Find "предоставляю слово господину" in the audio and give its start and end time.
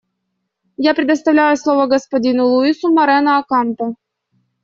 0.95-2.47